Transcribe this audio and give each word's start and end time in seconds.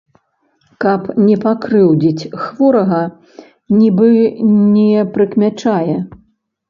Каб 0.83 1.01
не 1.27 1.35
пакрыўдзіць 1.43 2.29
хворага, 2.45 3.03
нібы 3.83 4.09
не 4.75 5.05
прыкмячае. 5.19 5.97